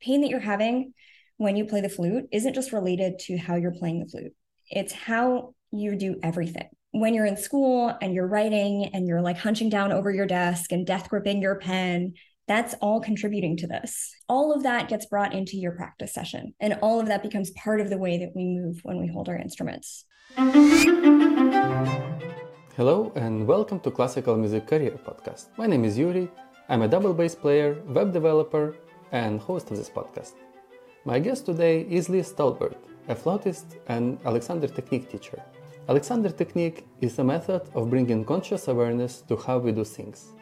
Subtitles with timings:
[0.00, 0.94] pain that you're having
[1.36, 4.32] when you play the flute isn't just related to how you're playing the flute,
[4.70, 6.68] it's how you do everything.
[6.92, 10.72] When you're in school and you're writing and you're like hunching down over your desk
[10.72, 12.14] and death gripping your pen,
[12.48, 14.10] that's all contributing to this.
[14.28, 17.80] All of that gets brought into your practice session, and all of that becomes part
[17.80, 20.04] of the way that we move when we hold our instruments.
[22.76, 25.48] Hello, and welcome to Classical Music Career Podcast.
[25.58, 26.28] My name is Yuri.
[26.68, 28.74] I'm a double bass player, web developer,
[29.12, 30.34] and host of this podcast.
[31.04, 32.76] My guest today is Liz Talbert,
[33.08, 35.42] a flautist and Alexander Technique teacher.
[35.88, 40.32] Alexander Technique is a method of bringing conscious awareness to how we do things.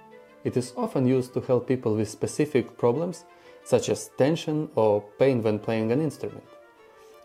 [0.45, 3.25] It is often used to help people with specific problems
[3.65, 6.45] such as tension or pain when playing an instrument.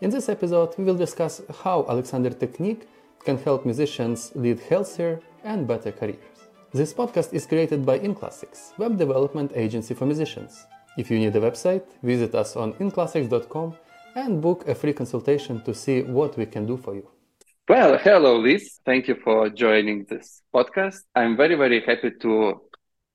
[0.00, 2.88] In this episode, we will discuss how Alexander Technique
[3.24, 6.18] can help musicians lead healthier and better careers.
[6.72, 10.66] This podcast is created by InClassics, web development agency for musicians.
[10.96, 13.74] If you need a website, visit us on inclassics.com
[14.14, 17.08] and book a free consultation to see what we can do for you.
[17.68, 18.78] Well, hello, Liz.
[18.84, 21.00] Thank you for joining this podcast.
[21.14, 22.60] I'm very, very happy to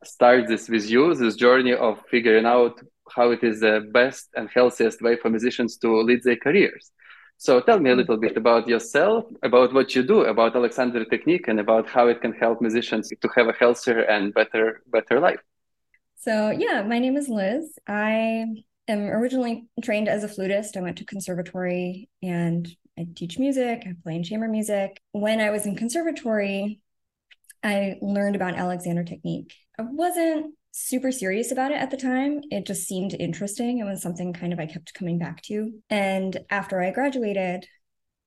[0.03, 2.81] start this with you, this journey of figuring out
[3.15, 6.91] how it is the best and healthiest way for musicians to lead their careers.
[7.37, 11.47] So tell me a little bit about yourself, about what you do, about Alexander Technique,
[11.47, 15.39] and about how it can help musicians to have a healthier and better better life.
[16.19, 17.77] So yeah, my name is Liz.
[17.87, 18.45] I
[18.89, 20.75] am originally trained as a flutist.
[20.75, 22.67] I went to conservatory and
[22.97, 23.83] I teach music.
[23.85, 25.01] I play in chamber music.
[25.13, 26.81] When I was in conservatory,
[27.63, 29.53] I learned about Alexander Technique.
[29.77, 32.41] I wasn't super serious about it at the time.
[32.51, 33.79] It just seemed interesting.
[33.79, 35.71] It was something kind of I kept coming back to.
[35.89, 37.65] And after I graduated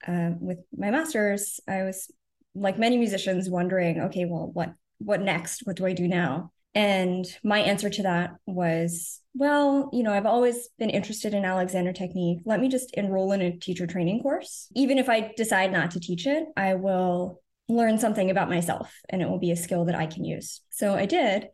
[0.09, 2.11] uh, with my master's, I was
[2.55, 5.67] like many musicians wondering, okay, well, what what next?
[5.67, 6.52] What do I do now?
[6.75, 11.93] And my answer to that was, well, you know, I've always been interested in Alexander
[11.93, 12.41] technique.
[12.45, 14.69] Let me just enroll in a teacher training course.
[14.75, 19.23] Even if I decide not to teach it, I will learn something about myself and
[19.23, 20.61] it will be a skill that I can use.
[20.71, 21.49] So I did.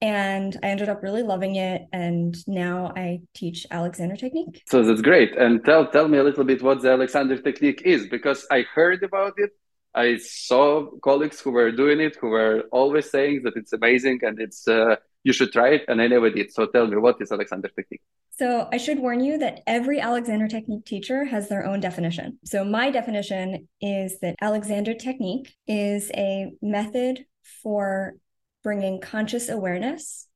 [0.00, 1.82] And I ended up really loving it.
[1.92, 4.62] And now I teach Alexander Technique.
[4.68, 5.34] So that's great.
[5.36, 9.02] And tell tell me a little bit what the Alexander Technique is, because I heard
[9.02, 9.50] about it.
[9.94, 14.40] I saw colleagues who were doing it, who were always saying that it's amazing and
[14.40, 16.52] it's uh, you should try it, and I never did.
[16.52, 18.02] So tell me, what is Alexander Technique?
[18.36, 22.38] So I should warn you that every Alexander Technique teacher has their own definition.
[22.44, 27.24] So my definition is that Alexander Technique is a method
[27.62, 28.14] for
[28.62, 30.26] bringing conscious awareness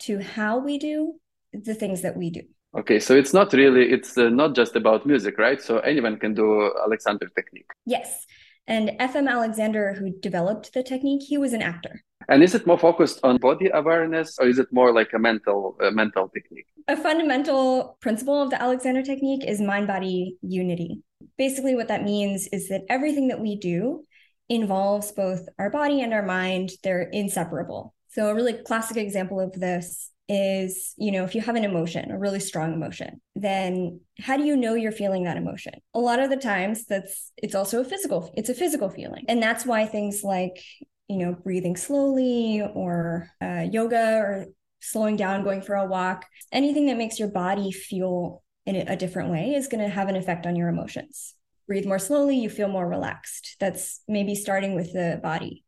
[0.00, 1.14] to how we do
[1.52, 2.42] the things that we do.
[2.76, 5.62] Okay, so it's not really, it's uh, not just about music, right?
[5.62, 7.70] So anyone can do Alexander technique.
[7.86, 8.26] Yes.
[8.66, 12.02] And FM Alexander, who developed the technique, he was an actor.
[12.28, 15.76] And is it more focused on body awareness or is it more like a mental
[15.80, 16.66] uh, mental technique?
[16.88, 21.02] A fundamental principle of the Alexander technique is mind body unity.
[21.38, 24.04] Basically, what that means is that everything that we do
[24.48, 26.70] involves both our body and our mind.
[26.82, 27.94] They're inseparable.
[28.08, 32.10] So, a really classic example of this is, you know, if you have an emotion,
[32.10, 35.74] a really strong emotion, then how do you know you're feeling that emotion?
[35.94, 39.24] A lot of the times that's it's also a physical it's a physical feeling.
[39.28, 40.60] And that's why things like,
[41.08, 44.46] you know, breathing slowly or uh, yoga or
[44.80, 49.30] slowing down, going for a walk, anything that makes your body feel in a different
[49.30, 51.36] way is going to have an effect on your emotions
[51.66, 53.56] breathe more slowly, you feel more relaxed.
[53.60, 55.64] That's maybe starting with the body.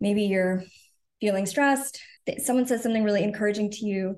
[0.00, 0.64] Maybe you're
[1.20, 2.00] feeling stressed.
[2.38, 4.16] Someone says something really encouraging to you.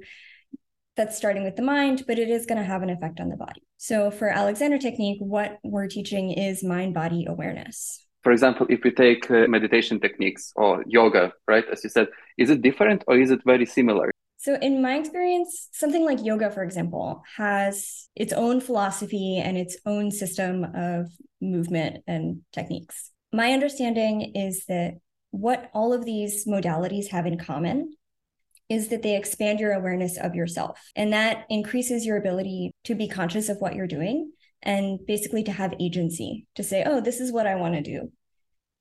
[0.97, 3.37] That's starting with the mind, but it is going to have an effect on the
[3.37, 3.62] body.
[3.78, 8.00] So, for Alexander Technique, what we're teaching is mind body awareness.
[8.22, 12.48] For example, if we take uh, meditation techniques or yoga, right, as you said, is
[12.48, 14.10] it different or is it very similar?
[14.38, 19.76] So, in my experience, something like yoga, for example, has its own philosophy and its
[19.86, 21.10] own system of
[21.41, 23.10] movement and techniques.
[23.32, 24.94] My understanding is that
[25.34, 27.93] what all of these modalities have in common
[28.69, 30.81] is that they expand your awareness of yourself.
[30.95, 34.33] And that increases your ability to be conscious of what you're doing
[34.63, 38.13] and basically to have agency to say, oh, this is what I want to do.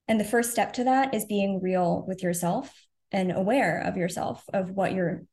[0.07, 4.43] And the first step to that is being real with yourself and aware of yourself,
[4.53, 5.23] of what you're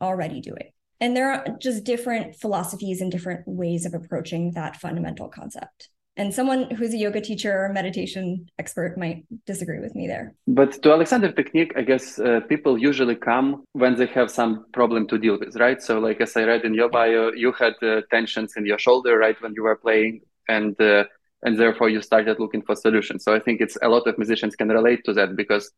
[0.00, 0.72] already doing.
[1.00, 5.88] And there are just different philosophies and different ways of approaching that fundamental concept.
[6.16, 10.34] And someone who's a yoga teacher or meditation expert might disagree with me there.
[10.46, 15.06] But to Alexander technique, I guess uh, people usually come when they have some problem
[15.08, 15.82] to deal with, right?
[15.82, 19.18] So, like as I read in your bio, you had uh, tensions in your shoulder,
[19.18, 21.04] right, when you were playing, and uh,
[21.42, 23.24] and therefore you started looking for solutions.
[23.24, 25.70] So I think it's a lot of musicians can relate to that because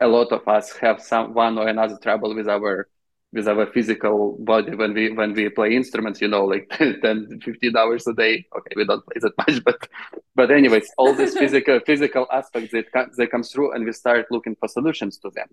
[0.00, 2.88] a lot of us have some one or another trouble with our
[3.36, 7.76] with our physical body when we when we play instruments you know like 10 15
[7.76, 8.46] hours a day.
[8.56, 9.88] Okay we don't play that much but
[10.34, 14.26] but anyways all these physical physical aspects that come, they come through and we start
[14.30, 15.48] looking for solutions to them.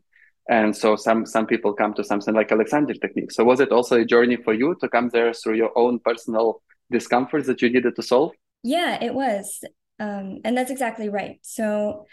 [0.50, 3.32] And so some some people come to something like alexander technique.
[3.32, 6.62] So was it also a journey for you to come there through your own personal
[6.90, 8.32] discomforts that you needed to solve?
[8.64, 9.64] Yeah it was.
[10.00, 11.38] Um, and that's exactly right.
[11.44, 12.08] So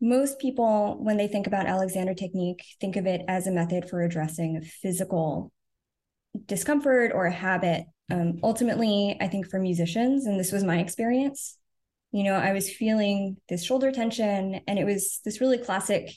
[0.00, 4.02] most people, when they think about Alexander technique, think of it as a method for
[4.02, 5.52] addressing physical
[6.44, 7.84] discomfort or a habit.
[8.10, 11.56] Um, ultimately, I think for musicians, and this was my experience,
[12.12, 16.10] you know, I was feeling this shoulder tension, and it was this really classic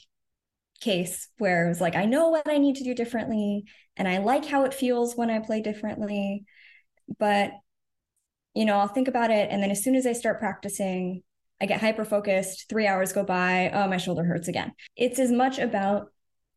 [0.80, 3.64] case where it was like, I know what I need to do differently,
[3.96, 6.44] and I like how it feels when I play differently.
[7.18, 7.52] But,
[8.54, 9.48] you know, I'll think about it.
[9.50, 11.22] And then as soon as I start practicing,
[11.60, 14.72] I get hyper focused, three hours go by, oh, my shoulder hurts again.
[14.96, 16.08] It's as much about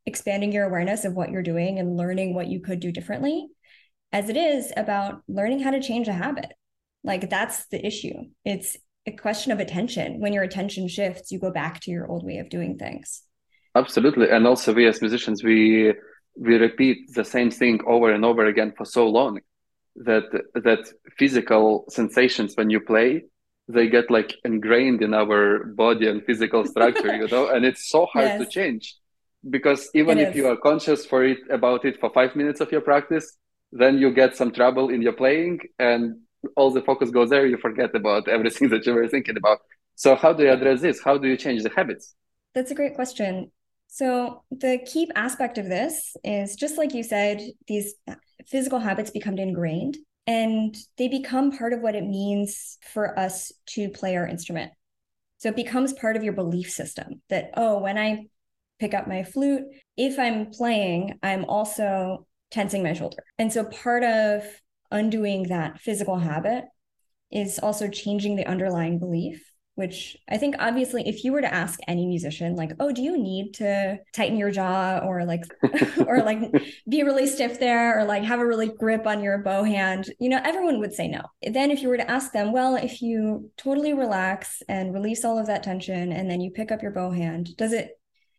[0.05, 3.47] expanding your awareness of what you're doing and learning what you could do differently
[4.11, 6.53] as it is about learning how to change a habit.
[7.03, 8.13] Like that's the issue.
[8.45, 10.19] It's a question of attention.
[10.19, 13.23] When your attention shifts, you go back to your old way of doing things.
[13.75, 14.29] Absolutely.
[14.29, 15.93] And also we as musicians, we
[16.35, 19.39] we repeat the same thing over and over again for so long
[19.95, 20.23] that
[20.55, 23.23] that physical sensations when you play
[23.67, 27.49] they get like ingrained in our body and physical structure you know?
[27.49, 28.39] And it's so hard yes.
[28.41, 28.95] to change
[29.49, 30.35] because even it if is.
[30.35, 33.37] you are conscious for it about it for five minutes of your practice
[33.73, 36.17] then you get some trouble in your playing and
[36.55, 37.45] all the focus goes there.
[37.45, 39.59] You forget about everything that you were thinking about.
[39.95, 41.01] So how do you address this?
[41.03, 42.15] How do you change the habits?
[42.53, 43.51] That's a great question.
[43.87, 47.93] So the key aspect of this is just like you said these
[48.47, 53.89] physical habits become ingrained and they become part of what it means for us to
[53.89, 54.71] play our instrument.
[55.37, 58.27] So it becomes part of your belief system that, oh, when I
[58.79, 59.63] pick up my flute,
[59.97, 63.23] if I'm playing, I'm also tensing my shoulder.
[63.37, 64.43] And so part of
[64.91, 66.65] undoing that physical habit
[67.31, 71.79] is also changing the underlying belief which I think obviously if you were to ask
[71.87, 75.43] any musician like oh do you need to tighten your jaw or like
[76.07, 76.39] or like
[76.87, 80.09] be really stiff there or like have a really grip on your bow hand?
[80.19, 81.21] You know everyone would say no.
[81.41, 85.39] Then if you were to ask them well if you totally relax and release all
[85.39, 87.97] of that tension and then you pick up your bow hand does it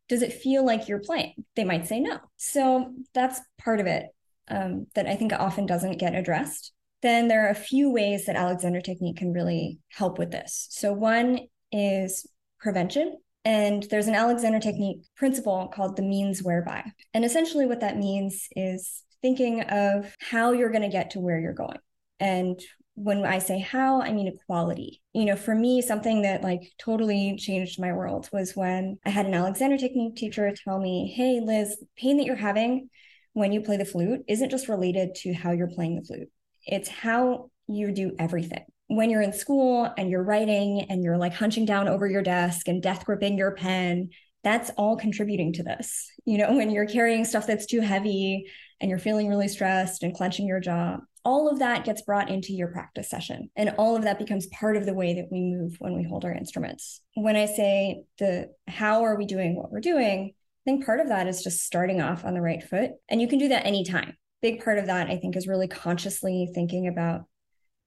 [0.09, 1.33] does it feel like you're playing?
[1.57, 2.19] They might say no.
[2.37, 4.07] So that's part of it
[4.49, 6.73] um, that I think often doesn't get addressed
[7.05, 10.67] then there are a few ways that Alexander Technique can really help with this.
[10.71, 11.41] So, one
[11.71, 12.27] is
[12.59, 13.19] prevention.
[13.45, 16.83] And there's an Alexander Technique principle called the means whereby.
[17.13, 21.39] And essentially, what that means is thinking of how you're going to get to where
[21.39, 21.79] you're going.
[22.21, 22.59] And
[22.95, 25.03] when I say how, I mean equality.
[25.13, 29.27] You know, for me, something that like totally changed my world was when I had
[29.27, 32.89] an Alexander Technique teacher tell me, Hey, Liz, pain that you're having
[33.35, 36.31] when you play the flute isn't just related to how you're playing the flute
[36.67, 38.65] it's how you do everything.
[38.89, 42.69] When you're in school and you're writing and you're like hunching down over your desk
[42.69, 44.11] and death gripping your pen,
[44.43, 46.11] that's all contributing to this.
[46.27, 48.47] You know, when you're carrying stuff that's too heavy
[48.81, 52.53] and you're feeling really stressed and clenching your jaw, all of that gets brought into
[52.53, 53.49] your practice session.
[53.57, 56.27] And all of that becomes part of the way that we move when we hold
[56.27, 57.01] our instruments.
[57.15, 61.09] When I say the how are we doing what we're doing, I think part of
[61.09, 62.91] that is just starting off on the right foot.
[63.09, 66.51] And you can do that anytime big part of that, I think, is really consciously
[66.55, 67.25] thinking about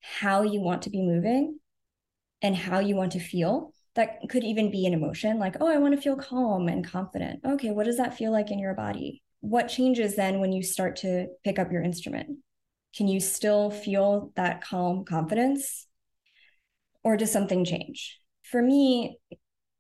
[0.02, 1.60] how you want to be moving
[2.42, 3.76] and how you want to feel.
[3.94, 7.42] That could even be an emotion like, oh, I want to feel calm and confident.
[7.46, 9.22] Okay, what does that feel like in your body?
[9.42, 12.40] What changes then when you start to pick up your instrument?
[12.96, 15.86] Can you still feel that calm confidence?
[17.04, 18.20] Or does something change?
[18.42, 19.20] For me,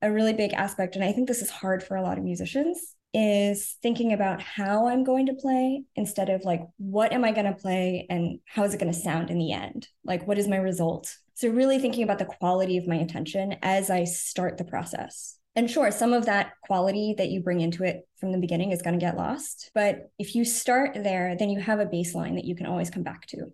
[0.03, 2.95] a really big aspect, and I think this is hard for a lot of musicians,
[3.13, 7.45] is thinking about how I'm going to play instead of like, what am I going
[7.45, 9.87] to play and how is it going to sound in the end?
[10.03, 11.15] Like, what is my result?
[11.33, 15.37] So, really thinking about the quality of my attention as I start the process.
[15.55, 18.83] And sure, some of that quality that you bring into it from the beginning is
[18.83, 19.71] going to get lost.
[19.73, 23.01] But if you start there, then you have a baseline that you can always come
[23.01, 23.51] back to.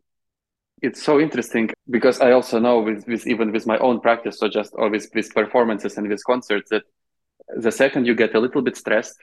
[0.81, 4.49] It's so interesting because I also know with, with even with my own practice, so
[4.49, 6.83] just with, with performances and with concerts, that
[7.55, 9.15] the second you get a little bit stressed,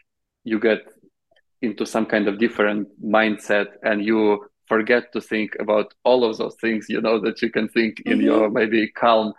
[0.45, 0.81] you get
[1.63, 6.57] into some kind of different mindset and you forget to think about all of those
[6.61, 8.27] things you know that you can think in mm-hmm.
[8.27, 9.33] your maybe calm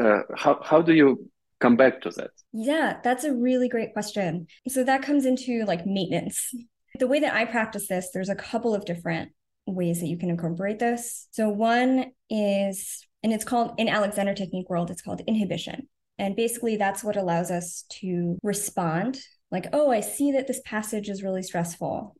[0.00, 2.30] uh, how, how do you come back to that?
[2.52, 4.46] Yeah that's a really great question.
[4.68, 6.52] So that comes into like maintenance.
[6.98, 9.32] The way that i practice this there's a couple of different
[9.66, 11.26] ways that you can incorporate this.
[11.30, 15.88] So one is and it's called in alexander technique world it's called inhibition.
[16.18, 19.18] And basically that's what allows us to respond
[19.54, 22.14] like, oh, I see that this passage is really stressful.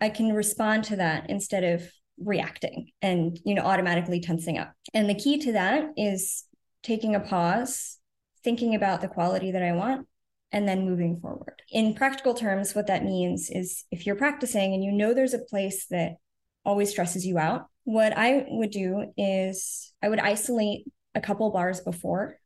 [0.00, 1.90] I can respond to that instead of
[2.22, 4.72] reacting and you know automatically tensing up.
[4.92, 6.44] And the key to that is
[6.82, 7.98] taking a pause,
[8.44, 10.06] thinking about the quality that I want
[10.52, 11.62] and then moving forward.
[11.70, 15.38] In practical terms, what that means is if you're practicing and you know there's a
[15.38, 16.16] place that
[16.64, 21.80] always stresses you out, what I would do is I would isolate a couple bars
[21.80, 22.36] before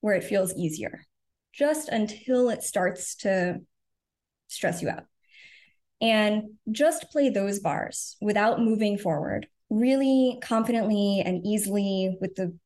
[0.00, 1.04] where it feels easier,
[1.52, 3.60] just until it starts to
[4.48, 5.04] stress you out.
[6.00, 12.56] And just play those bars without moving forward, really confidently and easily with the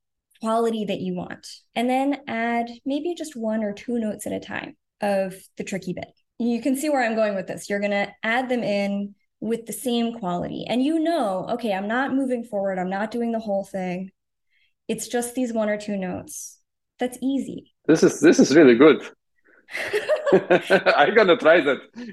[0.41, 1.47] quality that you want.
[1.75, 5.93] And then add maybe just one or two notes at a time of the tricky
[5.93, 6.09] bit.
[6.39, 7.69] You can see where I'm going with this.
[7.69, 10.65] You're going to add them in with the same quality.
[10.67, 12.79] And you know, okay, I'm not moving forward.
[12.79, 14.11] I'm not doing the whole thing.
[14.89, 16.59] It's just these one or two notes.
[16.99, 17.75] That's easy.
[17.87, 19.03] This is this is really good.
[20.33, 21.79] I'm gonna try that.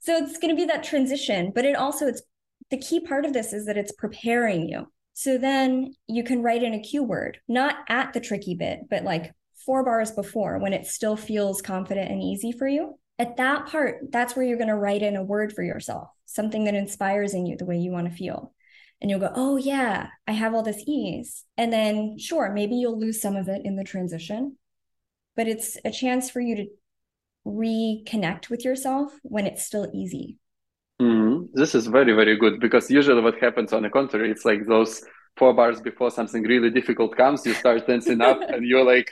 [0.00, 2.22] so it's gonna be that transition, but it also it's
[2.70, 4.86] the key part of this is that it's preparing you.
[5.14, 9.04] So then you can write in a cue word, not at the tricky bit, but
[9.04, 9.34] like
[9.66, 12.98] four bars before when it still feels confident and easy for you.
[13.18, 16.64] At that part, that's where you're going to write in a word for yourself, something
[16.64, 18.54] that inspires in you the way you want to feel.
[19.02, 21.44] And you'll go, oh, yeah, I have all this ease.
[21.56, 24.56] And then, sure, maybe you'll lose some of it in the transition,
[25.36, 26.66] but it's a chance for you to
[27.46, 30.38] reconnect with yourself when it's still easy.
[31.00, 31.46] Mm-hmm.
[31.54, 35.02] This is very, very good because usually what happens on the contrary, it's like those
[35.36, 39.10] four bars before something really difficult comes, you start tensing up and you're like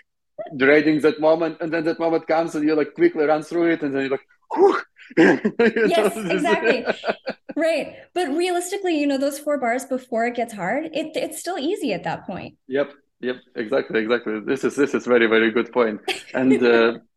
[0.56, 1.56] dreading that moment.
[1.60, 4.10] And then that moment comes and you like quickly run through it and then you're
[4.10, 4.84] like,
[5.16, 6.84] yes, exactly.
[7.56, 7.96] right.
[8.12, 11.92] But realistically, you know, those four bars before it gets hard, it, it's still easy
[11.94, 12.56] at that point.
[12.66, 12.92] Yep.
[13.20, 13.36] Yep.
[13.56, 14.00] Exactly.
[14.00, 14.40] Exactly.
[14.40, 16.00] This is, this is very, very good point.
[16.34, 16.98] And, uh,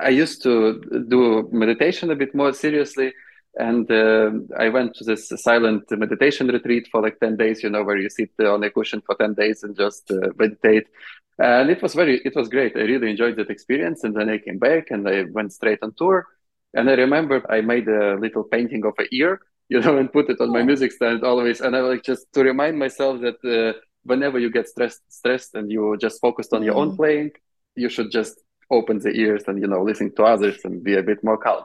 [0.00, 3.12] I used to do meditation a bit more seriously
[3.56, 7.82] and uh, I went to this silent meditation retreat for like 10 days, you know,
[7.82, 10.86] where you sit on a cushion for 10 days and just uh, meditate.
[11.38, 12.76] And it was very, it was great.
[12.76, 14.04] I really enjoyed that experience.
[14.04, 16.26] And then I came back and I went straight on tour.
[16.74, 20.30] And I remember I made a little painting of an ear, you know, and put
[20.30, 21.60] it on my music stand always.
[21.60, 25.70] And I like just to remind myself that uh, whenever you get stressed, stressed and
[25.70, 26.66] you just focused on mm.
[26.66, 26.96] your own mm.
[26.96, 27.30] playing,
[27.76, 31.02] you should just open the ears and, you know, listen to others and be a
[31.02, 31.64] bit more calm.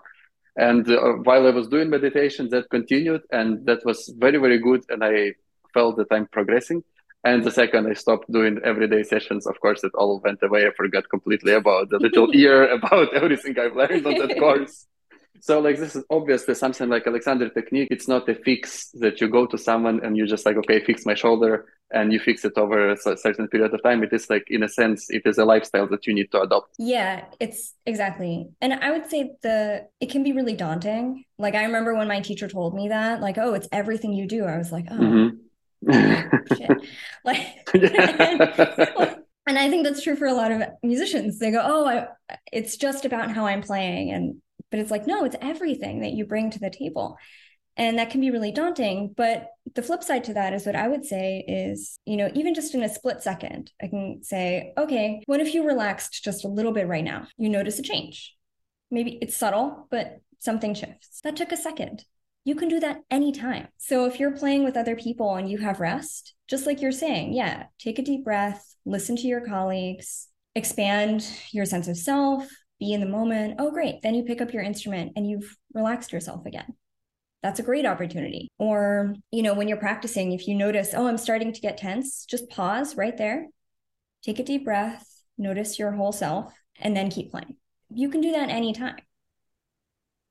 [0.56, 4.84] And uh, while I was doing meditation, that continued, and that was very, very good.
[4.90, 5.34] And I
[5.74, 6.84] felt that I'm progressing.
[7.26, 10.68] And the second I stopped doing everyday sessions, of course, it all went away.
[10.68, 14.88] I forgot completely about the little ear, about everything I've learned on that course.
[15.44, 17.90] So like this is obviously something like Alexander technique.
[17.92, 21.06] It's not a fix that you go to someone and you just like, okay, fix
[21.06, 24.04] my shoulder and you fix it over a certain period of time.
[24.04, 26.76] It is like, in a sense, it is a lifestyle that you need to adopt.
[26.80, 28.52] Yeah, it's exactly.
[28.62, 31.26] And I would say the, it can be really daunting.
[31.38, 34.46] Like I remember when my teacher told me that, like, oh, it's everything you do.
[34.46, 36.56] I was like, oh, mm-hmm.
[36.56, 36.78] shit.
[37.26, 37.70] Like,
[39.46, 41.38] and I think that's true for a lot of musicians.
[41.40, 42.08] They go, oh, I,
[42.54, 44.12] it's just about how I'm playing.
[44.12, 44.42] And
[44.74, 47.16] but it's like, no, it's everything that you bring to the table.
[47.78, 49.14] And that can be really daunting.
[49.16, 52.56] But the flip side to that is what I would say is, you know, even
[52.56, 56.48] just in a split second, I can say, okay, what if you relaxed just a
[56.48, 57.28] little bit right now?
[57.38, 58.36] You notice a change.
[58.90, 61.22] Maybe it's subtle, but something shifts.
[61.22, 62.04] That took a second.
[62.44, 63.68] You can do that anytime.
[63.78, 67.34] So if you're playing with other people and you have rest, just like you're saying,
[67.34, 72.50] yeah, take a deep breath, listen to your colleagues, expand your sense of self,
[72.80, 73.56] be in the moment.
[73.60, 74.02] Oh, great.
[74.02, 76.76] Then you pick up your instrument and you've relaxed yourself again.
[77.42, 78.50] That's a great opportunity.
[78.58, 82.26] Or, you know, when you're practicing, if you notice, oh, I'm starting to get tense,
[82.26, 83.48] just pause right there,
[84.24, 85.06] take a deep breath,
[85.38, 87.58] notice your whole self, and then keep playing.
[87.94, 88.96] You can do that anytime.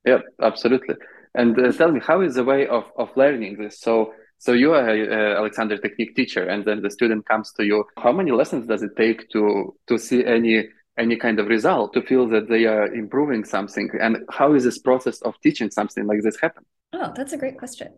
[0.07, 0.97] Yeah, absolutely.
[1.35, 3.81] And uh, tell me, how is the way of, of learning this?
[3.81, 7.65] So, so you are a, a Alexander Technique teacher, and then the student comes to
[7.65, 7.85] you.
[7.99, 10.69] How many lessons does it take to to see any
[10.99, 13.91] any kind of result to feel that they are improving something?
[14.01, 16.65] And how is this process of teaching something like this happen?
[16.93, 17.89] Oh that's a great question.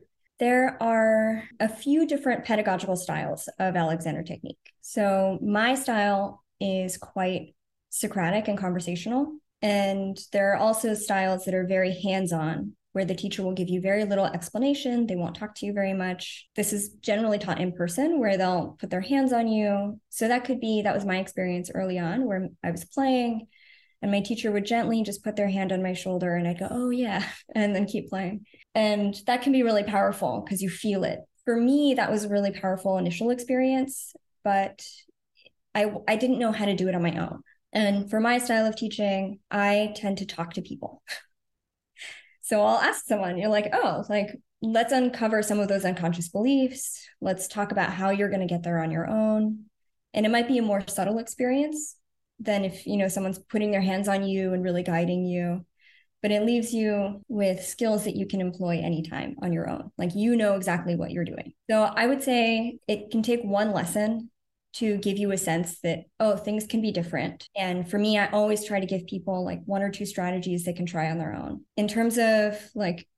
[0.41, 4.73] There are a few different pedagogical styles of alexander technique.
[4.81, 7.55] So my style is quite
[7.91, 13.43] socratic and conversational and there are also styles that are very hands-on where the teacher
[13.43, 15.07] will give you very little explanation.
[15.07, 16.47] They won't talk to you very much.
[16.55, 20.01] This is generally taught in person where they'll put their hands on you.
[20.11, 23.49] So that could be, that was my experience early on where I was playing
[24.01, 26.69] and my teacher would gently just put their hand on my shoulder and I'd go,
[26.71, 28.47] oh, yeah, and then keep playing.
[28.77, 31.19] And that can be really powerful because you feel it.
[31.45, 34.87] For me, that was a really powerful initial experience, but
[35.75, 37.43] I, I didn't know how to do it on my own.
[37.73, 41.03] And for my style of teaching, I tend to talk to people.
[42.45, 44.29] So I'll ask someone, you're like, oh, like,
[44.61, 47.09] let's uncover some of those unconscious beliefs.
[47.23, 49.65] Let's talk about how you're going to get there on your own.
[50.13, 51.97] And it might be a more subtle experience
[52.39, 55.65] than if, you know, someone's putting their hands on you and really guiding you.
[56.21, 59.91] But it leaves you with skills that you can employ anytime on your own.
[59.97, 61.55] Like you know exactly what you're doing.
[61.71, 64.31] So I would say it can take one lesson
[64.75, 67.49] to give you a sense that oh things can be different.
[67.57, 70.73] And for me i always try to give people like one or two strategies they
[70.73, 71.65] can try on their own.
[71.77, 73.09] In terms of like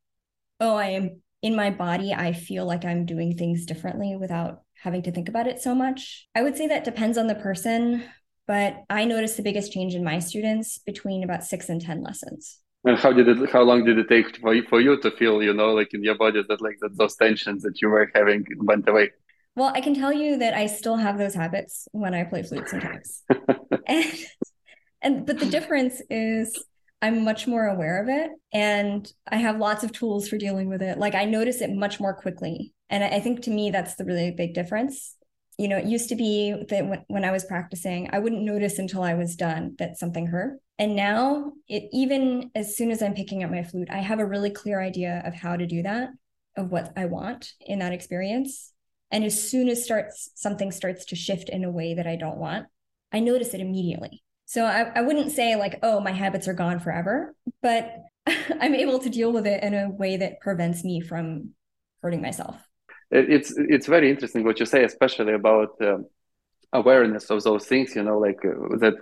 [0.61, 5.03] oh i am in my body i feel like i'm doing things differently without having
[5.03, 6.29] to think about it so much.
[6.35, 8.05] I would say that depends on the person
[8.47, 12.61] but i noticed the biggest change in my students between about six and ten lessons.
[12.85, 15.43] And how did it how long did it take for you, for you to feel
[15.43, 18.45] you know like in your body that like that those tensions that you were having
[18.59, 19.11] went away
[19.57, 22.69] well, I can tell you that I still have those habits when I play flute
[22.69, 23.23] sometimes.
[23.87, 24.15] and,
[25.01, 26.63] and but the difference is
[27.01, 30.83] I'm much more aware of it and I have lots of tools for dealing with
[30.83, 30.99] it.
[30.99, 32.75] Like I notice it much more quickly.
[32.91, 35.17] And I think to me that's the really big difference.
[35.59, 38.79] You know, it used to be that when, when I was practicing, I wouldn't notice
[38.79, 40.59] until I was done that something hurt.
[40.79, 44.27] And now, it even as soon as I'm picking up my flute, I have a
[44.27, 46.11] really clear idea of how to do that,
[46.59, 48.75] of what I want in that experience
[49.11, 52.39] and as soon as starts something starts to shift in a way that I don't
[52.39, 52.67] want,
[53.13, 54.23] I notice it immediately.
[54.47, 57.97] So I, I wouldn't say like, oh, my habits are gone forever, but
[58.61, 61.51] I'm able to deal with it in a way that prevents me from
[62.03, 62.57] hurting myself.
[63.11, 65.99] It's it's very interesting what you say, especially about uh,
[66.73, 67.95] awareness of those things.
[67.95, 68.95] You know, like uh, that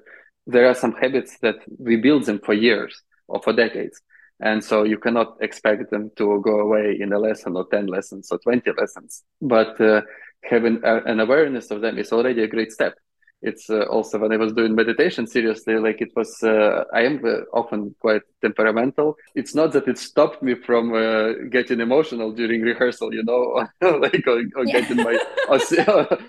[0.46, 4.00] there are some habits that we build them for years or for decades,
[4.44, 8.28] and so you cannot expect them to go away in a lesson or 10 lessons
[8.30, 9.24] or 20 lessons.
[9.40, 10.02] But uh,
[10.44, 12.94] having a, an awareness of them is already a great step
[13.42, 17.22] it's uh, also when I was doing meditation seriously, like it was, uh, I am
[17.24, 19.16] uh, often quite temperamental.
[19.34, 23.66] It's not that it stopped me from uh, getting emotional during rehearsal, you know,
[23.98, 24.80] like or, or yeah.
[24.80, 25.58] getting my, or,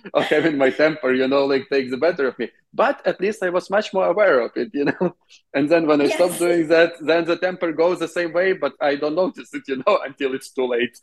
[0.14, 2.50] or, having my temper, you know, like takes the better of me.
[2.74, 5.16] But at least I was much more aware of it, you know.
[5.54, 6.16] And then when I yes.
[6.16, 9.64] stop doing that, then the temper goes the same way, but I don't notice it,
[9.70, 11.00] you know, until it's too late.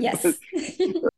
[0.00, 0.26] yes.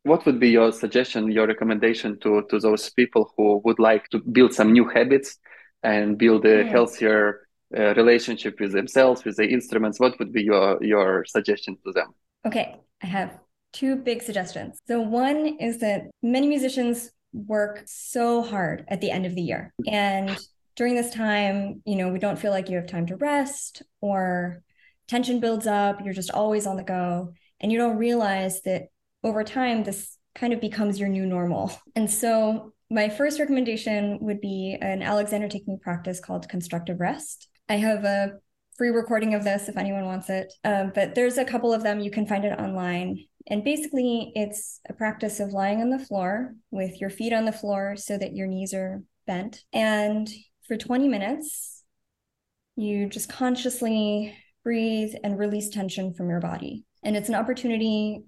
[0.07, 4.19] What would be your suggestion, your recommendation to, to those people who would like to
[4.21, 5.38] build some new habits
[5.83, 6.69] and build a mm.
[6.69, 9.99] healthier uh, relationship with themselves, with the instruments?
[9.99, 12.14] What would be your, your suggestion to them?
[12.47, 13.38] Okay, I have
[13.73, 14.79] two big suggestions.
[14.87, 19.75] So, one is that many musicians work so hard at the end of the year.
[19.87, 20.38] And
[20.77, 24.62] during this time, you know, we don't feel like you have time to rest or
[25.09, 26.01] tension builds up.
[26.05, 28.88] You're just always on the go and you don't realize that
[29.26, 31.72] over time this kind of becomes your new normal.
[31.96, 37.48] And so my first recommendation would be an alexander technique practice called constructive rest.
[37.68, 38.34] I have a
[38.78, 41.98] free recording of this if anyone wants it um, but there's a couple of them.
[41.98, 43.18] You can find it online.
[43.48, 47.52] And basically it's a practice of lying on the floor with your feet on the
[47.52, 49.64] floor so that your knees are bent.
[49.72, 50.28] And
[50.68, 51.82] for 20 minutes
[52.76, 56.84] you just consciously breathe and release tension from your body.
[57.02, 58.24] And it's an opportunity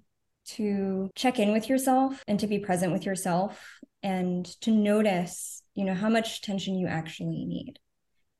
[0.56, 5.84] to check in with yourself and to be present with yourself and to notice, you
[5.84, 7.78] know, how much tension you actually need.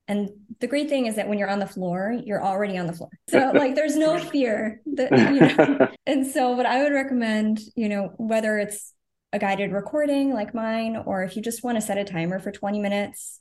[0.07, 2.93] And the great thing is that when you're on the floor, you're already on the
[2.93, 3.11] floor.
[3.29, 5.11] So like there's no fear that
[5.67, 5.87] you know.
[6.05, 8.93] and so what I would recommend, you know, whether it's
[9.31, 12.51] a guided recording like mine or if you just want to set a timer for
[12.51, 13.39] 20 minutes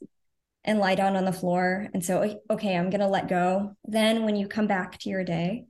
[0.62, 3.74] and lie down on the floor and so okay, I'm going to let go.
[3.84, 5.64] Then when you come back to your day,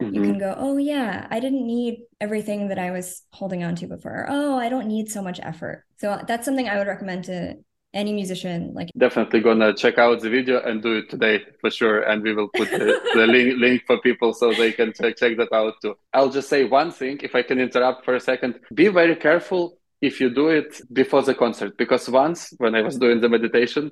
[0.00, 0.14] Mm-hmm.
[0.14, 3.86] You can go, oh, yeah, I didn't need everything that I was holding on to
[3.86, 4.26] before.
[4.28, 5.84] Oh, I don't need so much effort.
[5.98, 7.56] So that's something I would recommend to
[7.94, 8.72] any musician.
[8.74, 12.02] Like, definitely gonna check out the video and do it today for sure.
[12.02, 15.36] And we will put the, the link, link for people so they can check, check
[15.38, 15.94] that out too.
[16.12, 19.78] I'll just say one thing, if I can interrupt for a second be very careful
[20.00, 23.90] if you do it before the concert, because once when I was doing the meditation,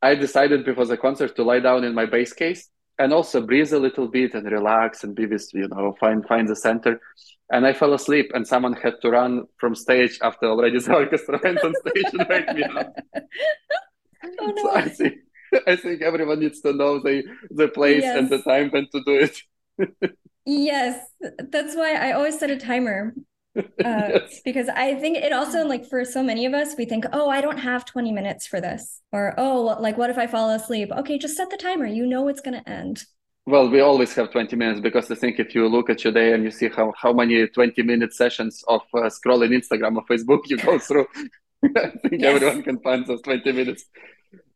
[0.00, 3.72] I decided before the concert to lie down in my bass case and also breathe
[3.72, 7.00] a little bit and relax and be with you know find find the center.
[7.50, 11.38] And i fell asleep and someone had to run from stage after already the orchestra
[11.42, 12.94] went on stage and wake me up.
[14.40, 14.62] Oh, no.
[14.62, 15.14] so i think
[15.66, 18.18] i think everyone needs to know the the place yes.
[18.18, 19.36] and the time when to do it.
[20.46, 20.98] Yes.
[21.50, 23.14] That's why i always set a timer
[23.56, 24.40] uh, yes.
[24.44, 27.40] because I think it also like for so many of us, we think, oh, I
[27.40, 30.90] don't have 20 minutes for this, or oh, like what if I fall asleep?
[30.92, 31.86] Okay, just set the timer.
[31.86, 33.04] You know it's going to end.
[33.46, 36.32] Well, we always have 20 minutes because I think if you look at your day
[36.32, 40.40] and you see how, how many 20 minute sessions of uh, scrolling Instagram or Facebook
[40.46, 41.06] you go through,
[41.64, 42.34] I think yes.
[42.36, 43.84] everyone can find those 20 minutes.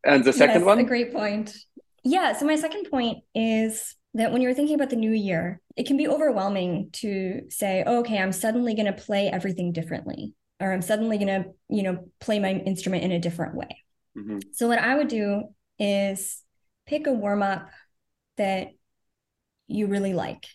[0.04, 0.78] And the second yes, one?
[0.78, 1.54] A great point.
[2.02, 2.32] Yeah.
[2.32, 5.96] So my second point is that when you're thinking about the new year, it can
[5.96, 10.82] be overwhelming to say, oh, okay, I'm suddenly going to play everything differently, or I'm
[10.82, 13.84] suddenly going to, you know, play my instrument in a different way.
[14.16, 14.38] Mm-hmm.
[14.52, 15.44] So what I would do
[15.78, 16.42] is
[16.86, 17.68] pick a warm up
[18.38, 18.68] that
[19.66, 20.46] you really like.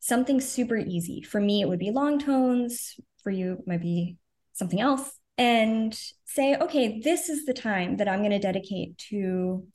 [0.00, 1.22] Something super easy.
[1.22, 2.96] For me, it would be long tones.
[3.22, 4.16] For you, it might be
[4.52, 5.10] something else.
[5.38, 9.66] And say, okay, this is the time that I'm going to dedicate to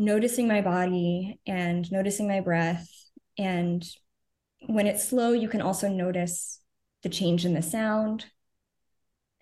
[0.00, 2.88] noticing my body and noticing my breath.
[3.36, 3.84] And
[4.66, 6.60] when it's slow, you can also notice
[7.02, 8.24] the change in the sound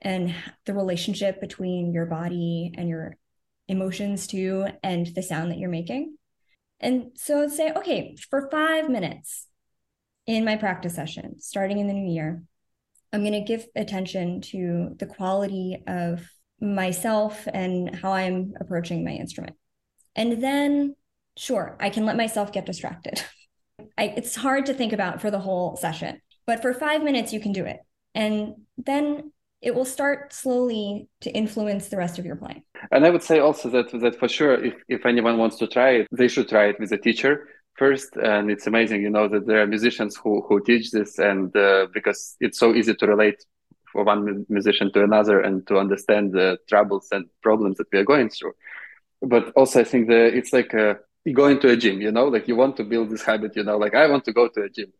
[0.03, 0.35] and
[0.67, 3.17] the relationship between your body and your
[3.69, 6.17] emotions too, and the sound that you're making.
[6.81, 9.47] And so say, okay, for five minutes
[10.27, 12.43] in my practice session, starting in the new year,
[13.13, 16.27] I'm going to give attention to the quality of
[16.61, 19.57] myself and how I'm approaching my instrument.
[20.19, 20.97] And then,
[21.37, 23.23] sure, I can let myself get distracted.
[23.97, 27.41] I, it's hard to think about for the whole session, but for five minutes, you
[27.41, 27.79] can do it.
[28.17, 28.37] And
[28.77, 32.65] then it will start slowly to influence the rest of your playing.
[32.91, 35.91] And I would say also that that for sure, if, if anyone wants to try
[35.99, 38.17] it, they should try it with a teacher first.
[38.17, 41.87] And it's amazing, you know, that there are musicians who who teach this, and uh,
[41.95, 43.41] because it's so easy to relate
[43.93, 48.05] for one musician to another and to understand the troubles and problems that we are
[48.05, 48.55] going through.
[49.23, 50.95] But also, I think that it's like uh,
[51.33, 53.77] going to a gym, you know, like you want to build this habit, you know,
[53.77, 54.93] like I want to go to a gym.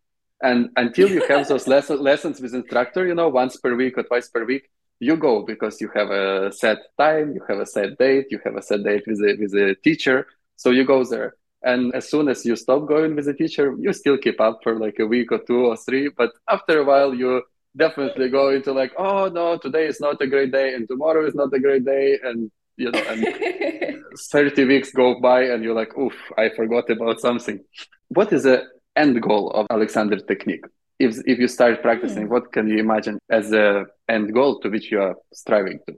[0.43, 4.05] And until you have those lesson, lessons with instructor you know once per week or
[4.05, 7.99] twice per week you go because you have a set time you have a set
[7.99, 10.27] date you have a set date with a, with a teacher.
[10.57, 11.35] So you go there.
[11.63, 14.79] And as soon as you stop going with a teacher you still keep up for
[14.79, 16.09] like a week or two or three.
[16.17, 17.43] But after a while you
[17.77, 21.35] definitely go into like oh no today is not a great day and tomorrow is
[21.35, 22.19] not a great day.
[22.23, 27.21] And you know and 30 weeks go by and you're like oof i forgot about
[27.21, 27.61] something
[28.09, 28.65] what is the
[28.99, 30.65] end goal of Alexander technique?
[30.99, 32.31] If if you start practicing, mm.
[32.31, 35.95] what can you imagine as a end goal to which you are striving to?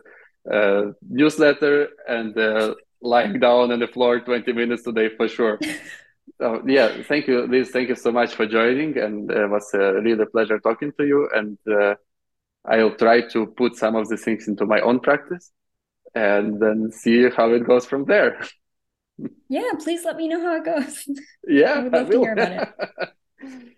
[0.58, 5.58] uh, newsletter and uh, lying down on the floor 20 minutes today for sure.
[6.40, 7.72] so yeah, thank you, Liz.
[7.72, 11.06] Thank you so much for joining, and uh, it was a really pleasure talking to
[11.12, 11.30] you.
[11.34, 11.96] And uh,
[12.68, 15.52] I'll try to put some of the things into my own practice,
[16.16, 18.40] and then see how it goes from there.
[19.50, 21.06] Yeah, please let me know how it goes.
[21.48, 22.64] Yeah, I would love I to hear about it.